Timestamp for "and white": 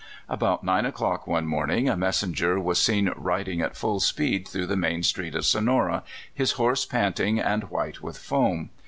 7.39-8.01